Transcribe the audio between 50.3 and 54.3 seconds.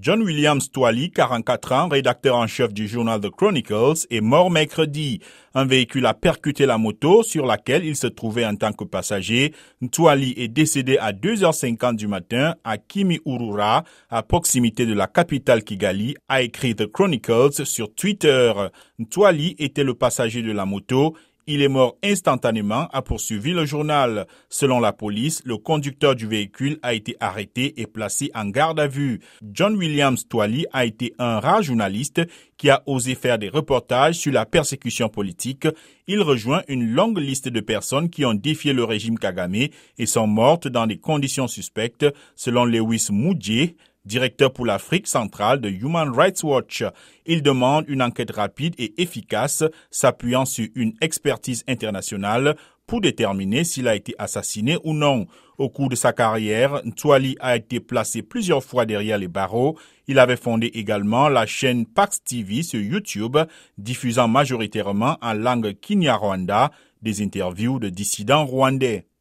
sur une expertise internationale pour déterminer s'il a été